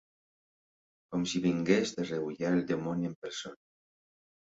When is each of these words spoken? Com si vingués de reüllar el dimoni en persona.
Com 1.11 1.27
si 1.33 1.43
vingués 1.45 1.93
de 2.01 2.09
reüllar 2.09 2.57
el 2.59 2.67
dimoni 2.75 3.15
en 3.15 3.17
persona. 3.27 3.65